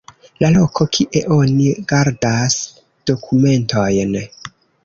[0.53, 2.57] Loko kie oni gardas
[3.11, 4.21] dokumentojn.